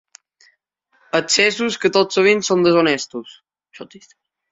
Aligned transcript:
Excessos 1.19 1.77
que 1.83 1.91
tot 1.97 2.15
sovint 2.17 2.41
són 2.47 2.65
deshonestos. 2.69 3.37